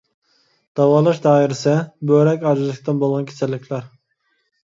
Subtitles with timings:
[0.77, 1.75] داۋالاش دائىرىسى:
[2.11, 3.85] بۆرەك ئاجىزلىقتىن بولغان كېسەللىكلەر.